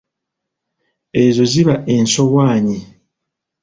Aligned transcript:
Ezo 1.23 1.43
ziba 1.51 1.75
ensoowaanyi. 1.93 2.77